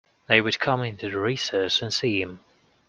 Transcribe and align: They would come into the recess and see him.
They 0.25 0.41
would 0.41 0.57
come 0.59 0.81
into 0.81 1.11
the 1.11 1.19
recess 1.19 1.83
and 1.83 1.93
see 1.93 2.23
him. 2.23 2.39